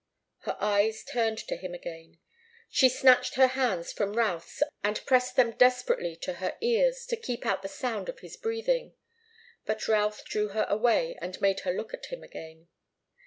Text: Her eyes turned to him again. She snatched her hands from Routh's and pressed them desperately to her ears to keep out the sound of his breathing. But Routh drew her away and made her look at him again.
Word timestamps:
Her 0.39 0.57
eyes 0.59 1.03
turned 1.03 1.37
to 1.47 1.55
him 1.55 1.75
again. 1.75 2.17
She 2.71 2.89
snatched 2.89 3.35
her 3.35 3.45
hands 3.49 3.93
from 3.93 4.13
Routh's 4.13 4.63
and 4.83 4.99
pressed 5.05 5.35
them 5.35 5.51
desperately 5.51 6.15
to 6.23 6.33
her 6.41 6.57
ears 6.59 7.05
to 7.05 7.15
keep 7.15 7.45
out 7.45 7.61
the 7.61 7.67
sound 7.67 8.09
of 8.09 8.21
his 8.21 8.35
breathing. 8.35 8.95
But 9.67 9.87
Routh 9.87 10.25
drew 10.25 10.47
her 10.57 10.65
away 10.67 11.19
and 11.21 11.39
made 11.39 11.59
her 11.59 11.71
look 11.71 11.93
at 11.93 12.07
him 12.07 12.23
again. 12.23 12.67